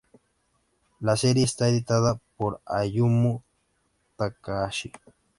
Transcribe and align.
La 1.01 1.15
serie 1.15 1.43
está 1.43 1.67
editada 1.69 2.19
por 2.35 2.59
Ayumu 2.65 3.43
Takahashi. 4.15 4.91